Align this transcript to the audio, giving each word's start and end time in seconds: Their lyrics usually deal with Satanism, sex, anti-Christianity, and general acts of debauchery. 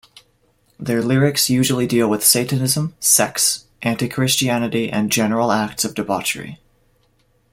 Their 0.79 1.03
lyrics 1.03 1.47
usually 1.51 1.85
deal 1.85 2.09
with 2.09 2.25
Satanism, 2.25 2.95
sex, 2.99 3.65
anti-Christianity, 3.83 4.89
and 4.89 5.11
general 5.11 5.51
acts 5.51 5.85
of 5.85 5.93
debauchery. 5.93 6.57